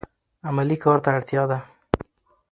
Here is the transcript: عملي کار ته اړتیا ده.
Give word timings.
عملي 0.47 0.77
کار 0.83 0.97
ته 1.03 1.09
اړتیا 1.17 1.43
ده. 1.49 1.59